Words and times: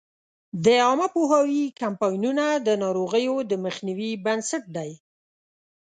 د 0.65 0.67
عامه 0.85 1.07
پوهاوي 1.15 1.63
کمپاینونه 1.81 2.45
د 2.67 2.69
ناروغیو 2.83 3.35
د 3.49 3.51
مخنیوي 3.65 4.11
بنسټ 4.25 4.63
دی. 4.75 4.91